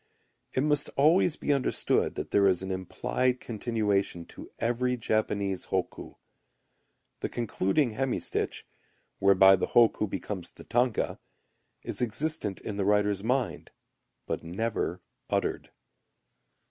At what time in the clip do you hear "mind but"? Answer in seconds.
13.23-14.43